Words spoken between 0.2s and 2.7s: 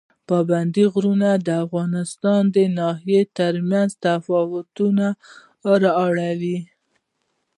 پابندي غرونه د افغانستان د